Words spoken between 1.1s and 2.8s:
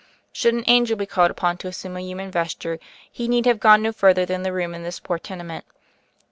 upon to assume a human vesture,